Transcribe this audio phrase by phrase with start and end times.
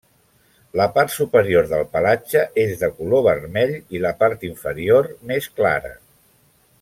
[0.79, 5.93] La part superior del pelatge és de color vermell i la part inferior més clara.